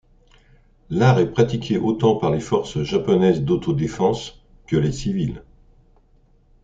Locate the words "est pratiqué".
1.19-1.77